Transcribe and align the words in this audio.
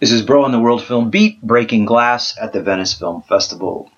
This 0.00 0.12
is 0.12 0.22
Broe 0.22 0.44
on 0.44 0.50
the 0.50 0.58
World 0.58 0.82
Film 0.82 1.10
Beat, 1.10 1.42
breaking 1.42 1.84
glass 1.84 2.34
at 2.40 2.54
the 2.54 2.62
Venice 2.62 2.94
Film 2.94 3.20
Festival. 3.20 3.90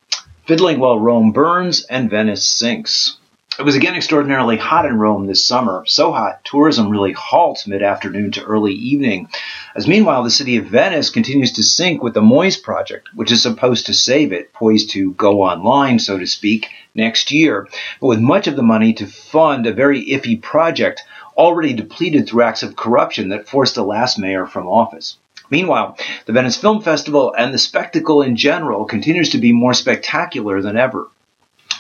Fiddling 0.49 0.81
while 0.81 0.99
Rome 0.99 1.31
burns 1.31 1.85
and 1.85 2.11
Venice 2.11 2.45
sinks. 2.45 3.19
It 3.57 3.63
was 3.63 3.77
again 3.77 3.95
extraordinarily 3.95 4.57
hot 4.57 4.85
in 4.85 4.99
Rome 4.99 5.29
this 5.29 5.47
summer, 5.47 5.85
so 5.87 6.11
hot 6.11 6.45
tourism 6.45 6.91
really 6.91 7.13
halts 7.13 7.69
mid 7.69 7.85
afternoon 7.85 8.33
to 8.33 8.43
early 8.43 8.73
evening. 8.73 9.29
As 9.77 9.87
meanwhile, 9.87 10.25
the 10.25 10.31
city 10.33 10.57
of 10.57 10.67
Venice 10.67 11.09
continues 11.09 11.53
to 11.53 11.63
sink 11.63 12.03
with 12.03 12.15
the 12.15 12.21
MOSE 12.21 12.57
project, 12.57 13.09
which 13.15 13.31
is 13.31 13.41
supposed 13.41 13.87
to 13.87 13.95
save 13.95 14.33
it, 14.33 14.53
poised 14.53 14.91
to 14.91 15.13
go 15.13 15.43
online, 15.43 16.01
so 16.01 16.19
to 16.19 16.27
speak, 16.27 16.69
next 16.97 17.31
year, 17.31 17.69
but 18.01 18.09
with 18.09 18.19
much 18.19 18.49
of 18.49 18.57
the 18.57 18.63
money 18.65 18.93
to 18.95 19.07
fund 19.07 19.69
a 19.69 19.73
very 19.73 20.05
iffy 20.07 20.43
project 20.43 21.05
already 21.39 21.73
depleted 21.73 22.27
through 22.27 22.43
acts 22.43 22.65
of 22.65 22.75
corruption 22.75 23.29
that 23.29 23.47
forced 23.47 23.77
the 23.77 23.85
last 23.85 24.19
mayor 24.19 24.47
from 24.47 24.67
office. 24.67 25.17
Meanwhile, 25.53 25.99
the 26.25 26.33
Venice 26.33 26.57
Film 26.57 26.81
Festival 26.81 27.35
and 27.37 27.53
the 27.53 27.59
spectacle 27.59 28.23
in 28.23 28.37
general 28.37 28.87
continues 28.87 29.29
to 29.29 29.39
be 29.39 29.53
more 29.53 29.75
spectacular 29.75 30.63
than 30.63 30.79
ever. 30.79 31.09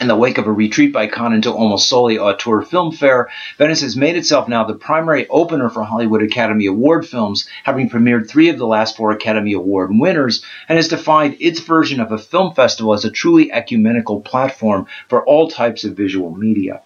In 0.00 0.08
the 0.08 0.16
wake 0.16 0.38
of 0.38 0.46
a 0.46 0.52
retreat 0.52 0.92
by 0.92 1.06
Cannes 1.06 1.34
into 1.34 1.52
almost 1.52 1.88
solely 1.88 2.18
auteur 2.18 2.62
film 2.62 2.92
fare, 2.92 3.28
Venice 3.58 3.82
has 3.82 3.96
made 3.96 4.16
itself 4.16 4.48
now 4.48 4.64
the 4.64 4.74
primary 4.74 5.28
opener 5.28 5.68
for 5.68 5.84
Hollywood 5.84 6.22
Academy 6.22 6.66
Award 6.66 7.06
films, 7.06 7.48
having 7.62 7.88
premiered 7.88 8.28
three 8.28 8.48
of 8.48 8.58
the 8.58 8.66
last 8.66 8.96
four 8.96 9.12
Academy 9.12 9.52
Award 9.52 9.90
winners, 9.92 10.44
and 10.68 10.76
has 10.76 10.88
defined 10.88 11.36
its 11.40 11.60
version 11.60 12.00
of 12.00 12.10
a 12.10 12.18
film 12.18 12.54
festival 12.54 12.94
as 12.94 13.04
a 13.04 13.10
truly 13.10 13.52
ecumenical 13.52 14.20
platform 14.20 14.86
for 15.08 15.24
all 15.24 15.48
types 15.48 15.84
of 15.84 15.96
visual 15.96 16.34
media. 16.34 16.82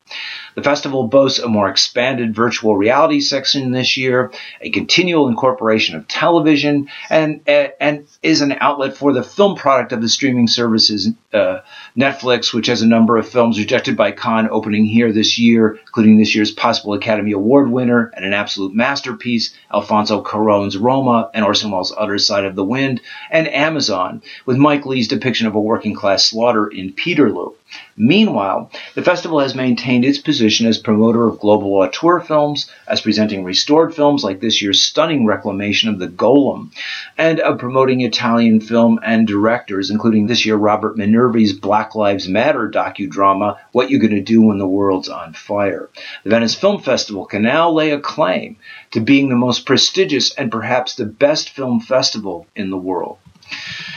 The 0.57 0.63
festival 0.63 1.07
boasts 1.07 1.39
a 1.39 1.49
more 1.49 1.69
expanded 1.69 2.35
virtual 2.35 2.77
reality 2.77 3.21
section 3.21 3.73
this 3.73 3.99
year, 3.99 4.33
a 4.61 4.71
continual 4.71 5.29
incorporation 5.29 5.97
of 5.97 6.09
television, 6.09 6.89
and 7.11 7.47
and 7.47 8.07
is 8.23 8.41
an 8.41 8.53
outlet 8.61 8.97
for 8.97 9.13
the 9.13 9.23
film 9.23 9.57
product 9.57 9.93
of 9.93 10.01
the 10.01 10.09
streaming 10.09 10.49
services 10.49 11.11
uh, 11.35 11.61
Netflix, 11.97 12.55
which 12.55 12.69
has 12.69 12.81
a 12.81 12.87
number 12.97 13.19
of 13.19 13.29
films 13.29 13.59
rejected 13.59 13.95
by 13.95 14.11
Cannes 14.11 14.49
opening 14.51 14.87
here 14.87 15.13
this 15.13 15.39
year, 15.39 15.79
including 15.87 16.17
this 16.17 16.35
year's 16.35 16.51
possible 16.51 16.95
Academy 16.95 17.33
Award 17.33 17.71
winner 17.71 18.11
and 18.17 18.25
an 18.25 18.33
absolute 18.33 18.75
masterpiece, 18.75 19.55
Alfonso 19.71 20.23
Cuarón's 20.23 20.79
Roma 20.79 21.31
and 21.35 21.45
Orson 21.45 21.71
Welles' 21.71 21.93
Other 21.95 22.17
Side 22.17 22.47
of 22.47 22.57
the 22.57 22.65
Wind, 22.65 23.03
and 23.31 23.49
Amazon, 23.49 24.23
with 24.47 24.57
Mike 24.57 24.87
Leigh's 24.87 25.09
depiction 25.09 25.47
of 25.47 25.55
a 25.55 25.61
working 25.61 25.93
class 25.93 26.25
slaughter 26.25 26.67
in 26.67 26.95
Peterloo. 26.95 27.53
Meanwhile, 27.97 28.71
the 28.95 29.03
festival 29.03 29.41
has 29.41 29.55
maintained 29.55 30.05
its 30.05 30.19
position 30.19 30.67
as 30.67 30.77
promoter 30.77 31.27
of 31.27 31.41
global 31.41 31.75
auteur 31.75 32.21
films, 32.21 32.71
as 32.87 33.01
presenting 33.01 33.43
restored 33.43 33.95
films 33.95 34.23
like 34.23 34.41
this 34.41 34.61
year's 34.61 34.83
stunning 34.83 35.25
reclamation 35.25 35.89
of 35.89 35.99
The 35.99 36.09
Golem, 36.09 36.73
and 37.17 37.41
of 37.41 37.59
promoting 37.59 38.03
Italian 38.03 38.61
film 38.61 39.01
and 39.03 39.27
directors, 39.27 39.91
including 39.91 40.27
this 40.27 40.45
year 40.45 40.57
Robert 40.57 40.99
Minervini's 40.99 41.55
Black 41.55 41.95
Lives 41.95 42.29
Matter 42.29 42.69
docudrama, 42.69 43.57
What 43.73 43.91
You 43.91 43.99
Gonna 43.99 44.21
Do 44.21 44.43
When 44.43 44.59
the 44.59 44.67
World's 44.67 45.09
on 45.09 45.33
Fire. 45.33 45.89
The 46.25 46.31
Venice 46.31 46.55
Film 46.55 46.83
Festival 46.83 47.25
can 47.25 47.43
now 47.43 47.71
lay 47.71 47.93
a 47.93 47.99
claim 47.99 48.57
to 48.91 49.01
being 49.01 49.31
the 49.31 49.37
most 49.37 49.65
prestigious 49.65 50.35
and 50.35 50.53
perhaps 50.53 50.95
the 50.95 51.07
best 51.07 51.51
film 51.51 51.81
festival 51.81 52.47
in 52.55 52.71
the 52.71 52.77
world. 52.77 53.19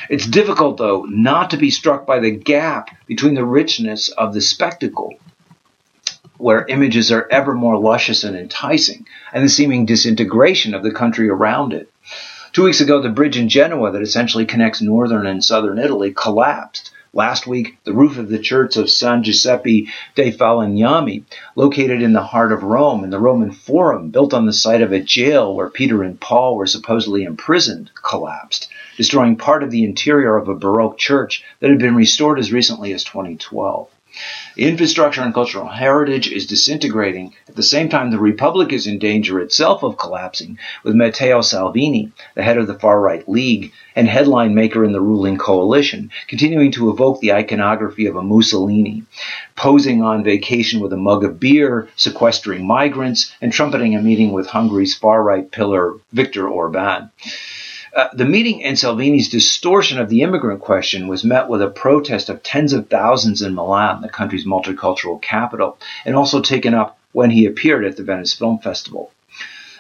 It's 0.09 0.25
difficult, 0.25 0.77
though, 0.77 1.05
not 1.07 1.51
to 1.51 1.57
be 1.57 1.69
struck 1.69 2.07
by 2.07 2.19
the 2.19 2.31
gap 2.31 2.89
between 3.05 3.35
the 3.35 3.45
richness 3.45 4.09
of 4.09 4.33
the 4.33 4.41
spectacle, 4.41 5.13
where 6.37 6.65
images 6.65 7.11
are 7.11 7.27
ever 7.29 7.53
more 7.53 7.77
luscious 7.77 8.23
and 8.23 8.35
enticing, 8.35 9.05
and 9.31 9.43
the 9.43 9.49
seeming 9.49 9.85
disintegration 9.85 10.73
of 10.73 10.81
the 10.81 10.91
country 10.91 11.29
around 11.29 11.73
it. 11.73 11.91
Two 12.53 12.63
weeks 12.63 12.81
ago, 12.81 12.99
the 12.99 13.09
bridge 13.09 13.37
in 13.37 13.49
Genoa 13.49 13.91
that 13.91 14.01
essentially 14.01 14.47
connects 14.47 14.81
northern 14.81 15.27
and 15.27 15.45
southern 15.45 15.77
Italy 15.77 16.11
collapsed. 16.11 16.91
Last 17.13 17.47
week, 17.47 17.77
the 17.85 17.93
roof 17.93 18.19
of 18.19 18.29
the 18.29 18.37
church 18.37 18.77
of 18.77 18.89
San 18.89 19.23
Giuseppe 19.23 19.87
dei 20.13 20.31
Falegnami, 20.31 21.23
located 21.55 22.03
in 22.03 22.13
the 22.13 22.21
heart 22.21 22.51
of 22.51 22.61
Rome 22.61 23.03
in 23.03 23.09
the 23.09 23.19
Roman 23.19 23.51
Forum, 23.51 24.11
built 24.11 24.31
on 24.31 24.45
the 24.45 24.53
site 24.53 24.83
of 24.83 24.91
a 24.91 24.99
jail 24.99 25.55
where 25.55 25.71
Peter 25.71 26.03
and 26.03 26.19
Paul 26.19 26.55
were 26.55 26.67
supposedly 26.67 27.23
imprisoned, 27.23 27.89
collapsed 28.03 28.69
destroying 28.95 29.37
part 29.37 29.63
of 29.63 29.71
the 29.71 29.85
interior 29.85 30.37
of 30.37 30.49
a 30.49 30.55
Baroque 30.55 30.97
church 30.97 31.43
that 31.61 31.69
had 31.69 31.79
been 31.79 31.95
restored 31.95 32.37
as 32.37 32.51
recently 32.51 32.93
as 32.93 33.03
2012. 33.05 33.87
Infrastructure 34.57 35.21
and 35.21 35.33
cultural 35.33 35.67
heritage 35.67 36.31
is 36.31 36.47
disintegrating. 36.47 37.33
At 37.47 37.55
the 37.55 37.63
same 37.63 37.89
time, 37.89 38.11
the 38.11 38.19
Republic 38.19 38.73
is 38.73 38.87
in 38.87 38.99
danger 38.99 39.39
itself 39.39 39.83
of 39.83 39.97
collapsing, 39.97 40.57
with 40.83 40.95
Matteo 40.95 41.41
Salvini, 41.41 42.11
the 42.35 42.43
head 42.43 42.57
of 42.57 42.67
the 42.67 42.77
far 42.77 42.99
right 42.99 43.27
league 43.29 43.71
and 43.95 44.07
headline 44.07 44.55
maker 44.55 44.83
in 44.83 44.91
the 44.91 45.01
ruling 45.01 45.37
coalition, 45.37 46.09
continuing 46.27 46.71
to 46.71 46.89
evoke 46.89 47.21
the 47.21 47.33
iconography 47.33 48.05
of 48.07 48.15
a 48.15 48.21
Mussolini, 48.21 49.03
posing 49.55 50.01
on 50.01 50.23
vacation 50.23 50.79
with 50.79 50.93
a 50.93 50.97
mug 50.97 51.23
of 51.23 51.39
beer, 51.39 51.87
sequestering 51.95 52.65
migrants, 52.65 53.33
and 53.41 53.53
trumpeting 53.53 53.95
a 53.95 54.01
meeting 54.01 54.31
with 54.31 54.47
Hungary's 54.47 54.95
far 54.95 55.21
right 55.21 55.51
pillar 55.51 55.93
Viktor 56.11 56.47
Orban. 56.47 57.11
Uh, 57.95 58.07
the 58.13 58.25
meeting 58.25 58.63
and 58.63 58.77
Salvini's 58.77 59.29
distortion 59.29 60.00
of 60.00 60.09
the 60.09 60.22
immigrant 60.22 60.61
question 60.61 61.07
was 61.07 61.23
met 61.23 61.50
with 61.50 61.61
a 61.61 61.69
protest 61.69 62.29
of 62.29 62.44
tens 62.44 62.73
of 62.73 62.88
thousands 62.88 63.41
in 63.41 63.55
Milan, 63.55 64.01
the 64.01 64.09
country's 64.09 64.45
multicultural 64.45 65.22
capital, 65.22 65.77
and 66.05 66.16
also 66.16 66.41
taken 66.41 66.73
up 66.73 67.00
when 67.11 67.31
he 67.31 67.45
appeared 67.45 67.85
at 67.85 67.97
the 67.97 68.03
Venice 68.03 68.33
Film 68.33 68.59
Festival. 68.59 69.11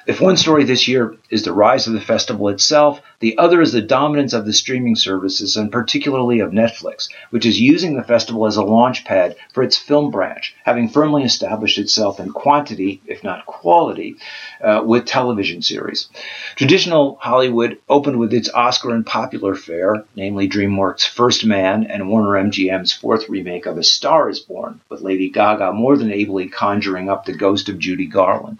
If 0.07 0.21
one 0.21 0.37
story 0.37 0.63
this 0.63 0.87
year 0.87 1.15
is 1.29 1.43
the 1.43 1.53
rise 1.53 1.85
of 1.85 1.93
the 1.93 2.01
festival 2.01 2.47
itself, 2.49 3.01
the 3.19 3.37
other 3.37 3.61
is 3.61 3.73
the 3.73 3.81
dominance 3.81 4.31
of 4.31 4.45
the 4.45 4.53
streaming 4.53 4.95
services, 4.95 5.57
and 5.57 5.71
particularly 5.71 6.39
of 6.39 6.51
Netflix, 6.51 7.09
which 7.31 7.45
is 7.45 7.59
using 7.59 7.95
the 7.95 8.03
festival 8.03 8.45
as 8.45 8.55
a 8.55 8.63
launch 8.63 9.03
pad 9.03 9.35
for 9.53 9.61
its 9.61 9.75
film 9.75 10.09
branch, 10.09 10.55
having 10.63 10.87
firmly 10.87 11.23
established 11.23 11.77
itself 11.77 12.19
in 12.19 12.31
quantity, 12.31 13.01
if 13.07 13.23
not 13.25 13.45
quality, 13.45 14.15
uh, 14.63 14.81
with 14.85 15.05
television 15.05 15.61
series. 15.61 16.07
Traditional 16.55 17.17
Hollywood 17.21 17.77
opened 17.89 18.19
with 18.19 18.33
its 18.33 18.49
Oscar 18.53 18.91
and 18.91 19.05
popular 19.05 19.53
fare, 19.53 20.05
namely 20.15 20.47
DreamWorks' 20.47 21.07
First 21.07 21.45
Man 21.45 21.83
and 21.83 22.09
Warner 22.09 22.41
MGM's 22.41 22.93
fourth 22.93 23.27
remake 23.27 23.65
of 23.65 23.77
A 23.77 23.83
Star 23.83 24.29
is 24.29 24.39
Born, 24.39 24.79
with 24.87 25.01
Lady 25.01 25.29
Gaga 25.29 25.73
more 25.73 25.97
than 25.97 26.11
ably 26.11 26.47
conjuring 26.47 27.09
up 27.09 27.25
the 27.25 27.33
ghost 27.33 27.67
of 27.67 27.79
Judy 27.79 28.05
Garland. 28.05 28.59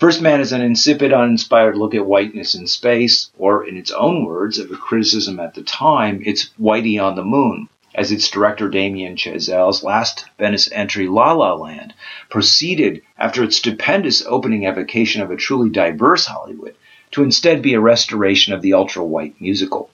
First 0.00 0.20
Man 0.20 0.40
is 0.40 0.50
an 0.50 0.60
insipid, 0.60 1.12
uninspired 1.12 1.76
look 1.76 1.94
at 1.94 2.04
whiteness 2.04 2.56
in 2.56 2.66
space, 2.66 3.30
or 3.38 3.64
in 3.64 3.76
its 3.76 3.92
own 3.92 4.24
words 4.24 4.58
of 4.58 4.72
a 4.72 4.76
criticism 4.76 5.38
at 5.38 5.54
the 5.54 5.62
time, 5.62 6.20
it's 6.26 6.50
Whitey 6.60 7.00
on 7.00 7.14
the 7.14 7.24
Moon, 7.24 7.68
as 7.94 8.10
its 8.10 8.28
director 8.28 8.68
Damien 8.68 9.14
Chazelle's 9.14 9.84
last 9.84 10.24
Venice 10.36 10.68
entry, 10.72 11.06
La 11.06 11.32
La 11.32 11.54
Land, 11.54 11.94
proceeded 12.28 13.02
after 13.18 13.44
its 13.44 13.56
stupendous 13.56 14.26
opening 14.26 14.66
evocation 14.66 15.22
of 15.22 15.30
a 15.30 15.36
truly 15.36 15.70
diverse 15.70 16.26
Hollywood 16.26 16.74
to 17.14 17.22
instead 17.22 17.62
be 17.62 17.74
a 17.74 17.80
restoration 17.80 18.52
of 18.52 18.60
the 18.60 18.74
ultra 18.74 19.04
white 19.04 19.40
musical. 19.40 19.88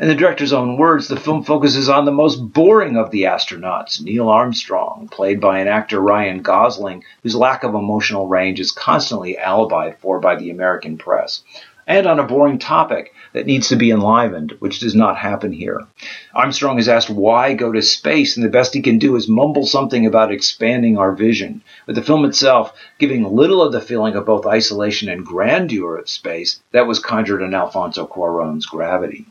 In 0.00 0.08
the 0.08 0.16
director's 0.16 0.52
own 0.52 0.76
words, 0.76 1.06
the 1.06 1.16
film 1.16 1.44
focuses 1.44 1.88
on 1.88 2.04
the 2.04 2.10
most 2.10 2.36
boring 2.36 2.96
of 2.96 3.12
the 3.12 3.22
astronauts, 3.22 4.02
Neil 4.02 4.28
Armstrong, 4.28 5.08
played 5.10 5.40
by 5.40 5.60
an 5.60 5.68
actor 5.68 6.00
Ryan 6.00 6.42
Gosling, 6.42 7.04
whose 7.22 7.36
lack 7.36 7.62
of 7.62 7.74
emotional 7.74 8.26
range 8.26 8.58
is 8.58 8.72
constantly 8.72 9.36
alibied 9.40 9.98
for 9.98 10.18
by 10.18 10.34
the 10.34 10.50
American 10.50 10.98
press 10.98 11.42
and 11.86 12.06
on 12.06 12.18
a 12.18 12.26
boring 12.26 12.58
topic 12.58 13.12
that 13.32 13.46
needs 13.46 13.68
to 13.68 13.76
be 13.76 13.90
enlivened, 13.90 14.56
which 14.58 14.80
does 14.80 14.94
not 14.94 15.16
happen 15.16 15.52
here. 15.52 15.86
Armstrong 16.34 16.78
is 16.78 16.88
asked 16.88 17.10
why 17.10 17.54
go 17.54 17.70
to 17.70 17.82
space, 17.82 18.36
and 18.36 18.44
the 18.44 18.50
best 18.50 18.74
he 18.74 18.82
can 18.82 18.98
do 18.98 19.14
is 19.14 19.28
mumble 19.28 19.66
something 19.66 20.06
about 20.06 20.32
expanding 20.32 20.98
our 20.98 21.12
vision, 21.12 21.62
with 21.86 21.96
the 21.96 22.02
film 22.02 22.24
itself 22.24 22.72
giving 22.98 23.24
little 23.24 23.62
of 23.62 23.72
the 23.72 23.80
feeling 23.80 24.16
of 24.16 24.26
both 24.26 24.46
isolation 24.46 25.08
and 25.08 25.24
grandeur 25.24 25.96
of 25.96 26.08
space 26.08 26.60
that 26.72 26.86
was 26.86 26.98
conjured 26.98 27.42
in 27.42 27.54
Alfonso 27.54 28.06
Cuarón's 28.06 28.66
Gravity. 28.66 29.26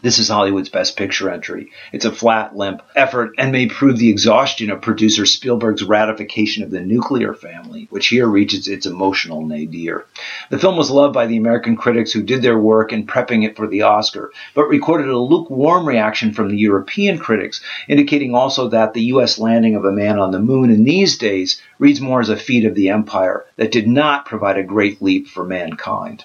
This 0.00 0.20
is 0.20 0.28
Hollywood's 0.28 0.68
best 0.68 0.96
picture 0.96 1.28
entry. 1.28 1.72
It's 1.92 2.04
a 2.04 2.12
flat, 2.12 2.56
limp 2.56 2.82
effort 2.94 3.34
and 3.36 3.50
may 3.50 3.66
prove 3.66 3.98
the 3.98 4.10
exhaustion 4.10 4.70
of 4.70 4.80
producer 4.80 5.26
Spielberg's 5.26 5.82
ratification 5.82 6.62
of 6.62 6.70
the 6.70 6.80
nuclear 6.80 7.34
family, 7.34 7.88
which 7.90 8.06
here 8.06 8.28
reaches 8.28 8.68
its 8.68 8.86
emotional 8.86 9.44
nadir. 9.44 10.06
The 10.50 10.58
film 10.58 10.76
was 10.76 10.92
loved 10.92 11.14
by 11.14 11.26
the 11.26 11.36
American 11.36 11.76
critics 11.76 12.12
who 12.12 12.22
did 12.22 12.42
their 12.42 12.56
work 12.56 12.92
in 12.92 13.08
prepping 13.08 13.44
it 13.44 13.56
for 13.56 13.66
the 13.66 13.82
Oscar, 13.82 14.30
but 14.54 14.68
recorded 14.68 15.08
a 15.08 15.18
lukewarm 15.18 15.84
reaction 15.84 16.32
from 16.32 16.48
the 16.48 16.58
European 16.58 17.18
critics, 17.18 17.60
indicating 17.88 18.36
also 18.36 18.68
that 18.68 18.94
the 18.94 19.06
U.S. 19.14 19.36
landing 19.36 19.74
of 19.74 19.84
a 19.84 19.90
man 19.90 20.20
on 20.20 20.30
the 20.30 20.38
moon 20.38 20.70
in 20.70 20.84
these 20.84 21.18
days 21.18 21.60
reads 21.80 22.00
more 22.00 22.20
as 22.20 22.28
a 22.28 22.36
feat 22.36 22.64
of 22.64 22.76
the 22.76 22.90
empire 22.90 23.44
that 23.56 23.72
did 23.72 23.88
not 23.88 24.26
provide 24.26 24.58
a 24.58 24.62
great 24.62 25.02
leap 25.02 25.26
for 25.26 25.44
mankind. 25.44 26.24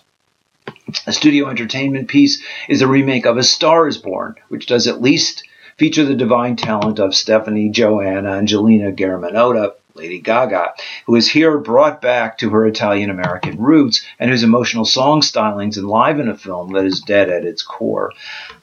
A 1.08 1.14
studio 1.14 1.50
entertainment 1.50 2.08
piece 2.08 2.44
is 2.70 2.82
a 2.82 2.88
remake 2.88 3.26
of 3.26 3.38
A 3.38 3.44
Star 3.44 3.88
is 3.88 3.98
Born, 3.98 4.36
which 4.50 4.68
does 4.68 4.88
at 4.88 5.02
least 5.02 5.44
feature 5.78 6.06
the 6.06 6.16
divine 6.16 6.56
talent 6.56 7.00
of 7.00 7.16
Stephanie 7.16 7.70
Joanna 7.70 8.32
Angelina 8.32 8.92
Germanotta, 8.92 9.74
Lady 9.96 10.20
Gaga, 10.20 10.74
who 11.06 11.16
is 11.16 11.30
here 11.30 11.60
brought 11.60 12.02
back 12.02 12.40
to 12.40 12.50
her 12.50 12.66
Italian 12.66 13.12
American 13.12 13.58
roots 13.62 14.04
and 14.18 14.32
whose 14.32 14.42
emotional 14.42 14.86
song 14.86 15.22
stylings 15.22 15.78
enliven 15.78 16.28
a 16.28 16.36
film 16.36 16.74
that 16.74 16.86
is 16.86 17.00
dead 17.00 17.30
at 17.30 17.46
its 17.46 17.62
core. 17.62 18.12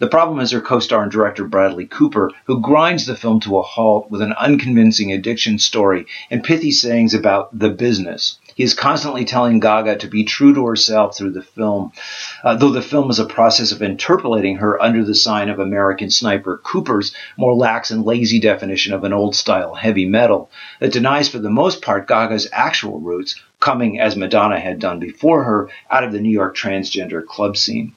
The 0.01 0.09
problem 0.09 0.41
is 0.41 0.51
her 0.51 0.61
co 0.61 0.81
star 0.81 1.05
and 1.05 1.13
director 1.13 1.45
Bradley 1.45 1.87
Cooper, 1.87 2.33
who 2.47 2.61
grinds 2.61 3.07
the 3.07 3.15
film 3.15 3.39
to 3.41 3.59
a 3.59 3.63
halt 3.63 4.11
with 4.11 4.23
an 4.23 4.33
unconvincing 4.33 5.13
addiction 5.13 5.61
story 5.61 6.07
and 6.33 6.43
pithy 6.43 6.73
sayings 6.73 7.15
about 7.15 7.57
the 7.57 7.71
business. 7.71 8.40
Is 8.61 8.75
constantly 8.75 9.25
telling 9.25 9.59
Gaga 9.59 9.97
to 9.97 10.07
be 10.07 10.25
true 10.25 10.53
to 10.53 10.67
herself 10.67 11.17
through 11.17 11.31
the 11.31 11.41
film, 11.41 11.93
uh, 12.45 12.57
though 12.57 12.69
the 12.69 12.83
film 12.83 13.09
is 13.09 13.19
a 13.19 13.25
process 13.25 13.73
of 13.73 13.81
interpolating 13.81 14.59
her 14.59 14.79
under 14.83 15.03
the 15.03 15.15
sign 15.15 15.49
of 15.49 15.59
American 15.59 16.11
Sniper 16.11 16.61
Cooper's 16.63 17.15
more 17.39 17.55
lax 17.55 17.91
and 17.91 18.05
lazy 18.05 18.39
definition 18.39 18.93
of 18.93 19.03
an 19.05 19.15
old 19.15 19.35
style 19.35 19.75
heavy 19.75 20.05
metal 20.05 20.51
that 20.79 20.93
denies 20.93 21.27
for 21.27 21.39
the 21.39 21.49
most 21.49 21.81
part 21.81 22.07
Gaga's 22.07 22.49
actual 22.53 23.01
roots, 23.01 23.41
coming 23.61 23.99
as 23.99 24.15
Madonna 24.15 24.61
had 24.61 24.79
done 24.79 24.99
before 24.99 25.45
her 25.45 25.71
out 25.91 26.05
of 26.05 26.13
the 26.13 26.21
New 26.21 26.29
York 26.29 26.55
transgender 26.55 27.25
club 27.25 27.57
scene. 27.57 27.95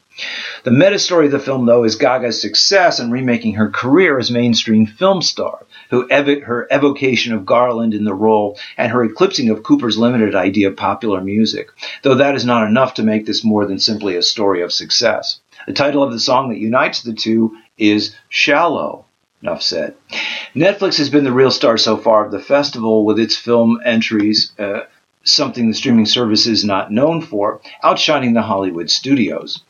The 0.62 0.70
meta 0.70 0.98
story 0.98 1.26
of 1.26 1.32
the 1.32 1.38
film, 1.38 1.66
though, 1.66 1.84
is 1.84 1.96
Gaga's 1.96 2.40
success 2.40 3.00
in 3.00 3.10
remaking 3.10 3.54
her 3.54 3.68
career 3.68 4.18
as 4.18 4.30
mainstream 4.30 4.86
film 4.86 5.22
star, 5.22 5.66
who 5.90 6.08
ev- 6.08 6.42
her 6.42 6.68
evocation 6.70 7.32
of 7.32 7.44
Garland 7.44 7.94
in 7.94 8.04
the 8.04 8.14
role 8.14 8.56
and 8.76 8.92
her 8.92 9.04
eclipsing 9.04 9.50
of 9.50 9.62
Cooper's 9.62 9.98
limited 9.98 10.34
idea 10.34 10.68
of 10.68 10.76
popular 10.76 11.20
music, 11.20 11.68
though 12.02 12.14
that 12.14 12.34
is 12.34 12.44
not 12.44 12.66
enough 12.66 12.94
to 12.94 13.02
make 13.02 13.26
this 13.26 13.44
more 13.44 13.66
than 13.66 13.78
simply 13.78 14.16
a 14.16 14.22
story 14.22 14.62
of 14.62 14.72
success. 14.72 15.40
The 15.66 15.72
title 15.72 16.02
of 16.02 16.12
the 16.12 16.20
song 16.20 16.50
that 16.50 16.58
unites 16.58 17.02
the 17.02 17.14
two 17.14 17.56
is 17.76 18.14
Shallow. 18.28 19.06
Enough 19.42 19.62
said. 19.62 19.94
Netflix 20.54 20.96
has 20.96 21.10
been 21.10 21.24
the 21.24 21.32
real 21.32 21.50
star 21.50 21.76
so 21.76 21.98
far 21.98 22.24
of 22.24 22.32
the 22.32 22.40
festival 22.40 23.04
with 23.04 23.18
its 23.18 23.36
film 23.36 23.78
entries. 23.84 24.52
Uh, 24.58 24.80
something 25.24 25.68
the 25.68 25.74
streaming 25.74 26.06
service 26.06 26.46
is 26.46 26.64
not 26.64 26.92
known 26.92 27.20
for, 27.20 27.60
outshining 27.82 28.34
the 28.34 28.42
Hollywood 28.42 28.90
studios. 28.90 29.62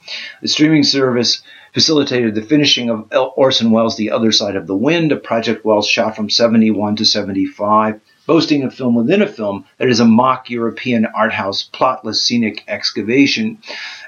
The 0.42 0.48
streaming 0.48 0.82
service 0.82 1.42
facilitated 1.72 2.34
the 2.34 2.42
finishing 2.42 2.90
of 2.90 3.10
Orson 3.36 3.70
Welles' 3.70 3.96
The 3.96 4.10
Other 4.10 4.30
Side 4.30 4.56
of 4.56 4.66
the 4.66 4.76
Wind, 4.76 5.12
a 5.12 5.16
project 5.16 5.64
Welles 5.64 5.88
shot 5.88 6.14
from 6.14 6.30
71 6.30 6.96
to 6.96 7.04
75, 7.04 8.00
boasting 8.26 8.62
a 8.64 8.70
film 8.70 8.94
within 8.94 9.22
a 9.22 9.26
film 9.26 9.64
that 9.78 9.88
is 9.88 10.00
a 10.00 10.04
mock 10.04 10.48
European 10.48 11.06
art 11.06 11.32
house 11.32 11.68
plotless 11.72 12.16
scenic 12.16 12.64
excavation, 12.68 13.58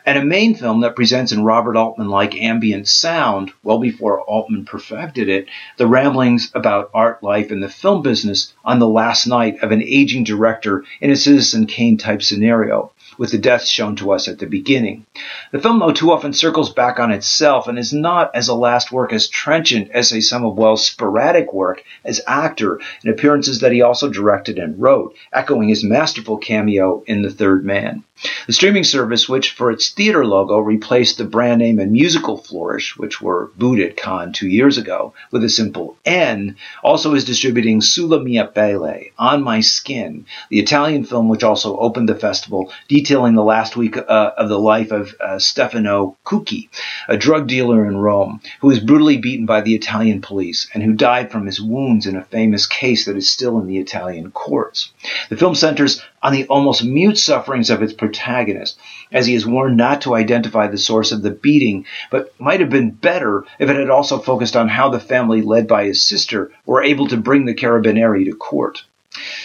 and 0.04 0.18
a 0.18 0.24
main 0.24 0.54
film 0.54 0.80
that 0.80 0.96
presents 0.96 1.32
in 1.32 1.44
Robert 1.44 1.76
Altman 1.76 2.08
like 2.08 2.34
ambient 2.34 2.88
sound, 2.88 3.52
well 3.62 3.78
before 3.78 4.22
Altman 4.22 4.64
perfected 4.64 5.28
it, 5.28 5.46
the 5.76 5.86
ramblings 5.86 6.50
about 6.54 6.90
art 6.94 7.22
life 7.22 7.50
and 7.50 7.62
the 7.62 7.68
film 7.68 8.02
business 8.02 8.52
on 8.64 8.78
the 8.78 8.88
last 8.88 9.26
night 9.26 9.58
of 9.62 9.72
an 9.72 9.82
aging 9.82 10.24
director 10.24 10.84
in 11.00 11.10
a 11.10 11.16
Citizen 11.16 11.66
Kane 11.66 11.98
type 11.98 12.22
scenario 12.22 12.92
with 13.18 13.30
the 13.30 13.38
deaths 13.38 13.68
shown 13.68 13.96
to 13.96 14.12
us 14.12 14.28
at 14.28 14.38
the 14.38 14.46
beginning. 14.46 15.06
The 15.52 15.58
film, 15.58 15.78
though, 15.78 15.92
too 15.92 16.12
often 16.12 16.32
circles 16.32 16.72
back 16.72 16.98
on 16.98 17.12
itself 17.12 17.68
and 17.68 17.78
is 17.78 17.92
not 17.92 18.30
as 18.34 18.48
a 18.48 18.54
last 18.54 18.92
work 18.92 19.12
as 19.12 19.28
trenchant 19.28 19.90
as 19.92 20.08
say 20.08 20.20
some 20.20 20.44
of 20.44 20.56
Welles' 20.56 20.86
sporadic 20.86 21.52
work 21.52 21.82
as 22.04 22.20
actor 22.26 22.80
in 23.04 23.10
appearances 23.10 23.60
that 23.60 23.72
he 23.72 23.82
also 23.82 24.08
directed 24.08 24.58
and 24.58 24.80
wrote, 24.80 25.14
echoing 25.32 25.68
his 25.68 25.84
masterful 25.84 26.38
cameo 26.38 27.02
in 27.06 27.22
The 27.22 27.30
Third 27.30 27.64
Man. 27.64 28.04
The 28.46 28.54
streaming 28.54 28.84
service, 28.84 29.28
which 29.28 29.50
for 29.50 29.70
its 29.70 29.90
theater 29.90 30.24
logo 30.24 30.58
replaced 30.58 31.18
the 31.18 31.24
brand 31.26 31.58
name 31.58 31.78
and 31.78 31.92
musical 31.92 32.38
flourish, 32.38 32.96
which 32.96 33.20
were 33.20 33.50
at 33.60 33.96
Cannes 33.98 34.32
two 34.32 34.48
years 34.48 34.78
ago, 34.78 35.12
with 35.30 35.44
a 35.44 35.50
simple 35.50 35.98
N, 36.06 36.56
also 36.82 37.14
is 37.14 37.26
distributing 37.26 37.82
Sulla 37.82 38.18
mia 38.18 38.46
pelle, 38.46 39.00
On 39.18 39.42
My 39.42 39.60
Skin, 39.60 40.24
the 40.48 40.58
Italian 40.58 41.04
film 41.04 41.28
which 41.28 41.44
also 41.44 41.76
opened 41.76 42.08
the 42.08 42.14
festival, 42.14 42.72
detailing 42.96 43.34
the 43.34 43.44
last 43.44 43.76
week 43.76 43.94
uh, 43.98 44.30
of 44.38 44.48
the 44.48 44.58
life 44.58 44.90
of 44.90 45.14
uh, 45.20 45.38
Stefano 45.38 46.16
Cucchi, 46.24 46.70
a 47.08 47.16
drug 47.18 47.46
dealer 47.46 47.84
in 47.84 47.98
Rome, 47.98 48.40
who 48.60 48.68
was 48.68 48.80
brutally 48.80 49.18
beaten 49.18 49.44
by 49.44 49.60
the 49.60 49.74
Italian 49.74 50.22
police 50.22 50.66
and 50.72 50.82
who 50.82 50.94
died 50.94 51.30
from 51.30 51.44
his 51.44 51.60
wounds 51.60 52.06
in 52.06 52.16
a 52.16 52.24
famous 52.24 52.66
case 52.66 53.04
that 53.04 53.18
is 53.18 53.30
still 53.30 53.60
in 53.60 53.66
the 53.66 53.76
Italian 53.76 54.30
courts. 54.30 54.92
The 55.28 55.36
film 55.36 55.54
centers 55.54 56.02
on 56.22 56.32
the 56.32 56.46
almost 56.46 56.84
mute 56.84 57.18
sufferings 57.18 57.68
of 57.68 57.82
its 57.82 57.92
protagonist, 57.92 58.78
as 59.12 59.26
he 59.26 59.34
is 59.34 59.46
warned 59.46 59.76
not 59.76 60.00
to 60.00 60.14
identify 60.14 60.66
the 60.66 60.78
source 60.78 61.12
of 61.12 61.20
the 61.20 61.30
beating, 61.30 61.84
but 62.10 62.32
might 62.40 62.60
have 62.60 62.70
been 62.70 62.92
better 62.92 63.44
if 63.58 63.68
it 63.68 63.76
had 63.76 63.90
also 63.90 64.16
focused 64.16 64.56
on 64.56 64.70
how 64.70 64.88
the 64.88 64.98
family 64.98 65.42
led 65.42 65.68
by 65.68 65.84
his 65.84 66.02
sister 66.02 66.50
were 66.64 66.82
able 66.82 67.08
to 67.08 67.18
bring 67.18 67.44
the 67.44 67.54
Carabinieri 67.54 68.24
to 68.24 68.34
court. 68.34 68.84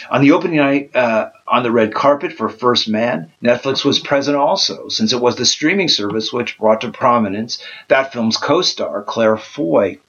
On 0.10 0.22
the 0.22 0.32
opening 0.32 0.58
night 0.58 0.96
uh, 0.96 1.30
on 1.48 1.64
the 1.64 1.72
red 1.72 1.94
carpet 1.94 2.34
for 2.34 2.50
First 2.50 2.90
Man, 2.90 3.32
Netflix 3.44 3.86
was 3.86 4.00
present 4.00 4.38
also, 4.38 4.90
since 4.90 5.14
it 5.14 5.22
was 5.22 5.36
the 5.36 5.46
streaming 5.46 5.88
service 5.88 6.34
which 6.34 6.58
brought 6.58 6.82
to 6.82 6.92
prominence 6.92 7.64
that 7.88 8.12
film's 8.12 8.38
co-star, 8.38 9.04
Claire 9.04 9.38
Foy, 9.38 10.00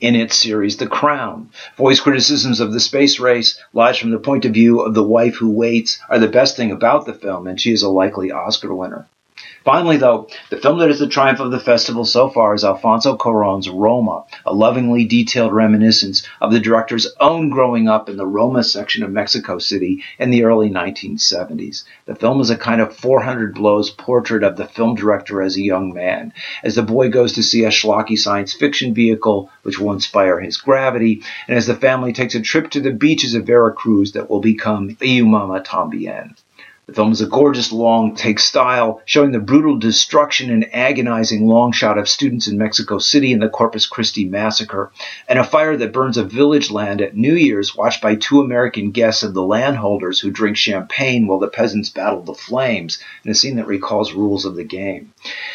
in 0.00 0.14
its 0.14 0.36
series 0.36 0.76
The 0.76 0.86
Crown. 0.86 1.50
Foy's 1.76 2.00
criticisms 2.00 2.60
of 2.60 2.72
the 2.72 2.80
space 2.80 3.18
race, 3.18 3.60
lies 3.72 3.98
from 3.98 4.10
the 4.10 4.18
point 4.18 4.44
of 4.44 4.52
view 4.52 4.80
of 4.80 4.94
the 4.94 5.02
wife 5.02 5.36
who 5.36 5.50
waits, 5.50 5.98
are 6.08 6.18
the 6.18 6.28
best 6.28 6.56
thing 6.56 6.70
about 6.70 7.06
the 7.06 7.14
film, 7.14 7.46
and 7.46 7.60
she 7.60 7.72
is 7.72 7.82
a 7.82 7.88
likely 7.88 8.30
Oscar 8.30 8.74
winner. 8.74 9.06
Finally, 9.68 9.98
though, 9.98 10.26
the 10.48 10.56
film 10.56 10.78
that 10.78 10.88
is 10.88 10.98
the 10.98 11.06
triumph 11.06 11.40
of 11.40 11.50
the 11.50 11.60
festival 11.60 12.02
so 12.02 12.30
far 12.30 12.54
is 12.54 12.64
Alfonso 12.64 13.18
Cuarón's 13.18 13.68
Roma, 13.68 14.24
a 14.46 14.54
lovingly 14.54 15.04
detailed 15.04 15.52
reminiscence 15.52 16.26
of 16.40 16.50
the 16.50 16.58
director's 16.58 17.06
own 17.20 17.50
growing 17.50 17.86
up 17.86 18.08
in 18.08 18.16
the 18.16 18.26
Roma 18.26 18.64
section 18.64 19.02
of 19.02 19.12
Mexico 19.12 19.58
City 19.58 20.02
in 20.18 20.30
the 20.30 20.44
early 20.44 20.70
1970s. 20.70 21.84
The 22.06 22.14
film 22.14 22.40
is 22.40 22.48
a 22.48 22.56
kind 22.56 22.80
of 22.80 22.96
400 22.96 23.54
blows 23.54 23.90
portrait 23.90 24.42
of 24.42 24.56
the 24.56 24.66
film 24.66 24.94
director 24.94 25.42
as 25.42 25.58
a 25.58 25.62
young 25.62 25.92
man, 25.92 26.32
as 26.62 26.76
the 26.76 26.82
boy 26.82 27.10
goes 27.10 27.34
to 27.34 27.42
see 27.42 27.64
a 27.64 27.68
schlocky 27.68 28.16
science 28.16 28.54
fiction 28.54 28.94
vehicle 28.94 29.50
which 29.64 29.78
will 29.78 29.92
inspire 29.92 30.40
his 30.40 30.56
gravity, 30.56 31.20
and 31.46 31.58
as 31.58 31.66
the 31.66 31.74
family 31.74 32.14
takes 32.14 32.34
a 32.34 32.40
trip 32.40 32.70
to 32.70 32.80
the 32.80 32.90
beaches 32.90 33.34
of 33.34 33.44
Veracruz 33.44 34.12
that 34.12 34.30
will 34.30 34.40
become 34.40 34.96
Y 34.98 35.20
Mama 35.20 35.60
Tambien. 35.60 36.36
The 36.88 36.94
film 36.94 37.12
is 37.12 37.20
a 37.20 37.26
gorgeous 37.26 37.70
long 37.70 38.14
take 38.14 38.38
style, 38.38 39.02
showing 39.04 39.32
the 39.32 39.38
brutal 39.38 39.76
destruction 39.76 40.48
and 40.48 40.74
agonizing 40.74 41.46
long 41.46 41.70
shot 41.70 41.98
of 41.98 42.08
students 42.08 42.48
in 42.48 42.56
Mexico 42.56 42.98
City 42.98 43.30
in 43.30 43.40
the 43.40 43.48
Corpus 43.50 43.84
Christi 43.84 44.24
massacre, 44.24 44.90
and 45.28 45.38
a 45.38 45.44
fire 45.44 45.76
that 45.76 45.92
burns 45.92 46.16
a 46.16 46.24
village 46.24 46.70
land 46.70 47.02
at 47.02 47.14
New 47.14 47.34
Year's, 47.34 47.76
watched 47.76 48.00
by 48.00 48.14
two 48.14 48.40
American 48.40 48.90
guests 48.90 49.22
of 49.22 49.34
the 49.34 49.42
landholders 49.42 50.18
who 50.18 50.30
drink 50.30 50.56
champagne 50.56 51.26
while 51.26 51.38
the 51.38 51.48
peasants 51.48 51.90
battle 51.90 52.22
the 52.22 52.32
flames, 52.32 52.98
in 53.22 53.30
a 53.30 53.34
scene 53.34 53.56
that 53.56 53.66
recalls 53.66 54.14
rules 54.14 54.46
of 54.46 54.56
the 54.56 54.64
game. 54.64 55.12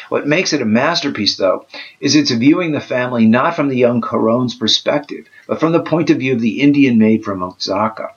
What 0.10 0.28
makes 0.28 0.54
it 0.54 0.62
a 0.62 0.66
masterpiece, 0.66 1.36
though, 1.38 1.66
is 2.00 2.16
its 2.16 2.30
viewing 2.30 2.74
the 2.74 2.80
family 2.80 3.26
not 3.26 3.56
from 3.56 3.70
the 3.70 3.78
young 3.78 4.02
Cuarón's 4.02 4.54
perspective, 4.54 5.26
but 5.48 5.60
from 5.60 5.72
the 5.72 5.82
point 5.82 6.12
of 6.12 6.20
view 6.20 6.34
of 6.34 6.42
the 6.42 6.62
Indian 6.62 7.00
maid 7.00 7.24
from 7.24 7.42
Oaxaca. 7.42 8.12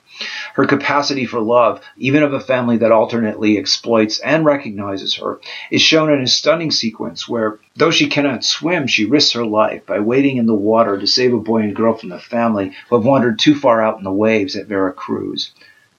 Her 0.56 0.64
capacity 0.64 1.26
for 1.26 1.38
love, 1.38 1.82
even 1.98 2.22
of 2.22 2.32
a 2.32 2.40
family 2.40 2.78
that 2.78 2.90
alternately 2.90 3.58
exploits 3.58 4.20
and 4.20 4.42
recognizes 4.42 5.16
her, 5.16 5.38
is 5.70 5.82
shown 5.82 6.10
in 6.10 6.22
a 6.22 6.26
stunning 6.26 6.70
sequence 6.70 7.28
where, 7.28 7.58
though 7.76 7.90
she 7.90 8.06
cannot 8.06 8.42
swim, 8.42 8.86
she 8.86 9.04
risks 9.04 9.32
her 9.32 9.44
life 9.44 9.84
by 9.84 9.98
wading 9.98 10.38
in 10.38 10.46
the 10.46 10.54
water 10.54 10.98
to 10.98 11.06
save 11.06 11.34
a 11.34 11.38
boy 11.38 11.58
and 11.58 11.76
girl 11.76 11.92
from 11.92 12.08
the 12.08 12.18
family 12.18 12.72
who 12.88 12.96
have 12.96 13.04
wandered 13.04 13.38
too 13.38 13.54
far 13.54 13.82
out 13.82 13.98
in 13.98 14.04
the 14.04 14.10
waves 14.10 14.56
at 14.56 14.66
Veracruz. 14.66 15.50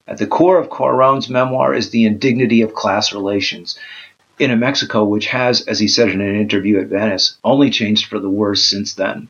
At 0.08 0.18
the 0.18 0.26
core 0.26 0.58
of 0.58 0.70
Cuarón's 0.70 1.30
memoir 1.30 1.72
is 1.72 1.90
the 1.90 2.04
indignity 2.04 2.62
of 2.62 2.74
class 2.74 3.12
relations 3.12 3.78
in 4.40 4.50
a 4.50 4.56
Mexico 4.56 5.04
which 5.04 5.26
has, 5.26 5.60
as 5.68 5.78
he 5.78 5.86
said 5.86 6.08
in 6.08 6.20
an 6.20 6.34
interview 6.34 6.80
at 6.80 6.88
Venice, 6.88 7.38
only 7.44 7.70
changed 7.70 8.06
for 8.06 8.18
the 8.18 8.28
worse 8.28 8.64
since 8.64 8.94
then. 8.94 9.28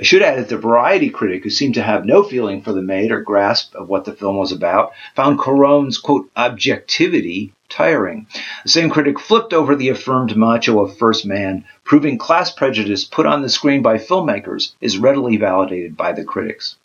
I 0.00 0.02
should 0.02 0.22
add 0.22 0.38
that 0.38 0.48
the 0.48 0.56
variety 0.56 1.10
critic, 1.10 1.44
who 1.44 1.50
seemed 1.50 1.74
to 1.74 1.82
have 1.82 2.06
no 2.06 2.22
feeling 2.22 2.62
for 2.62 2.72
the 2.72 2.80
maid 2.80 3.12
or 3.12 3.20
grasp 3.20 3.74
of 3.74 3.90
what 3.90 4.06
the 4.06 4.14
film 4.14 4.38
was 4.38 4.50
about, 4.50 4.92
found 5.14 5.38
Cuarón's, 5.38 5.98
quote, 5.98 6.30
objectivity 6.34 7.52
tiring. 7.68 8.26
The 8.62 8.70
same 8.70 8.88
critic 8.88 9.20
flipped 9.20 9.52
over 9.52 9.76
the 9.76 9.90
affirmed 9.90 10.38
macho 10.38 10.80
of 10.80 10.96
First 10.96 11.26
Man, 11.26 11.66
proving 11.84 12.16
class 12.16 12.50
prejudice 12.50 13.04
put 13.04 13.26
on 13.26 13.42
the 13.42 13.50
screen 13.50 13.82
by 13.82 13.98
filmmakers 13.98 14.72
is 14.80 14.96
readily 14.96 15.36
validated 15.36 15.98
by 15.98 16.12
the 16.12 16.24
critics. 16.24 16.76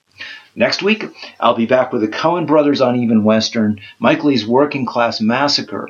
Next 0.53 0.83
week, 0.83 1.05
I'll 1.39 1.55
be 1.55 1.65
back 1.65 1.93
with 1.93 2.01
the 2.01 2.09
Coen 2.09 2.45
brothers 2.45 2.81
on 2.81 2.97
Even 2.97 3.23
Western, 3.23 3.79
Mike 3.97 4.25
Leigh's 4.25 4.45
Working 4.45 4.85
Class 4.85 5.21
Massacre. 5.21 5.87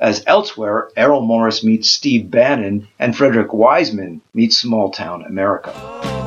As 0.00 0.24
elsewhere, 0.26 0.88
Errol 0.96 1.20
Morris 1.20 1.62
meets 1.62 1.88
Steve 1.88 2.32
Bannon, 2.32 2.88
and 2.98 3.16
Frederick 3.16 3.52
Wiseman 3.52 4.22
meets 4.34 4.58
Small 4.58 4.90
Town 4.90 5.22
America. 5.22 6.23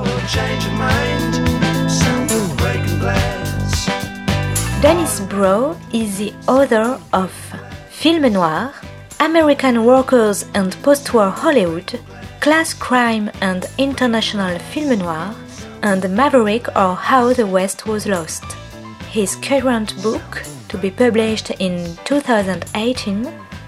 Dennis 4.81 5.21
Broe 5.21 5.77
is 5.93 6.17
the 6.17 6.33
author 6.49 6.99
of 7.13 7.31
Film 7.89 8.33
Noir, 8.33 8.73
American 9.21 9.85
Workers 9.85 10.43
and 10.53 10.75
Postwar 10.83 11.31
Hollywood, 11.31 11.99
Class 12.41 12.73
Crime 12.73 13.31
and 13.41 13.65
International 13.77 14.59
Film 14.59 14.99
Noir, 14.99 15.33
and 15.83 16.09
Maverick 16.13 16.67
or 16.75 16.95
How 16.95 17.31
the 17.31 17.47
West 17.47 17.87
Was 17.87 18.05
Lost. 18.05 18.43
His 19.09 19.37
current 19.37 19.95
book, 20.03 20.43
to 20.67 20.77
be 20.77 20.91
published 20.91 21.51
in 21.51 21.95
2018, 22.03 23.46